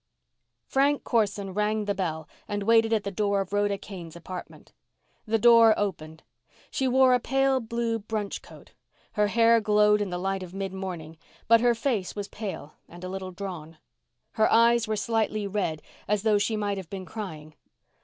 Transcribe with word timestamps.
Frank 0.65 1.03
Corson 1.03 1.53
rang 1.53 1.85
the 1.85 1.93
bell 1.93 2.27
and 2.47 2.63
waited 2.63 2.91
at 2.91 3.03
the 3.03 3.11
door 3.11 3.39
of 3.39 3.53
Rhoda 3.53 3.77
Kane's 3.77 4.15
apartment. 4.15 4.73
The 5.27 5.37
door 5.37 5.75
opened. 5.77 6.23
She 6.71 6.87
wore 6.87 7.13
a 7.13 7.19
pale 7.19 7.59
blue 7.59 7.99
brunch 7.99 8.41
coat. 8.41 8.71
Her 9.11 9.27
hair 9.27 9.61
glowed 9.61 10.01
in 10.01 10.09
the 10.09 10.17
light 10.17 10.41
of 10.41 10.55
midmorning, 10.55 11.17
but 11.47 11.61
her 11.61 11.75
face 11.75 12.15
was 12.15 12.27
pale 12.27 12.73
and 12.89 13.03
a 13.03 13.09
little 13.09 13.29
drawn. 13.31 13.77
Her 14.31 14.51
eyes 14.51 14.87
were 14.87 14.95
slightly 14.97 15.45
red, 15.45 15.83
as 16.07 16.23
though 16.23 16.39
she 16.39 16.57
might 16.57 16.77
have 16.77 16.89
been 16.89 17.05
crying. 17.05 17.53